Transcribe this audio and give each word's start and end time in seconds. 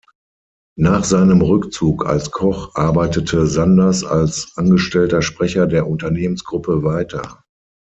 Nach 0.79 1.03
seinem 1.03 1.41
Rückzug 1.41 2.07
als 2.07 2.31
Koch 2.31 2.73
arbeitete 2.73 3.45
Sanders 3.45 4.03
als 4.03 4.51
angestellter 4.55 5.21
Sprecher 5.21 5.67
der 5.67 5.85
Unternehmensgruppe 5.87 6.81
weiter. 6.81 7.43